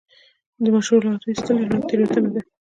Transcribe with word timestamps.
د 0.63 0.65
مشهورو 0.75 1.07
لغتونو 1.13 1.29
ایستل 1.33 1.57
لویه 1.59 1.85
تېروتنه 1.89 2.29
ده. 2.33 2.41